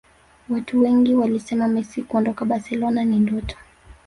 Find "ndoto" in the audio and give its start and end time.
3.19-3.57